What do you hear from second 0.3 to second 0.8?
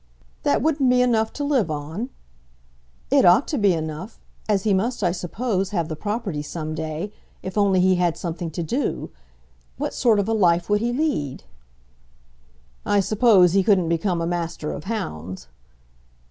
"That